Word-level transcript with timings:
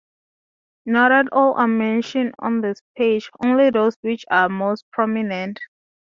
Not 0.87 1.27
all 1.31 1.53
are 1.59 1.67
mentioned 1.67 2.33
on 2.39 2.61
this 2.61 2.81
page, 2.97 3.29
only 3.45 3.69
those 3.69 3.95
which 4.01 4.25
are 4.31 4.49
most 4.49 4.83
prominent. 4.91 5.59